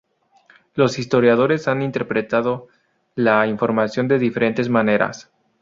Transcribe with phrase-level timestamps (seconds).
[0.73, 2.69] Los historiadores han interpretado
[3.13, 5.29] la información de diferentes maneras.